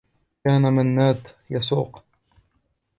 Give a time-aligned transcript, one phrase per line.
[0.43, 2.03] كان منّاد يسوق.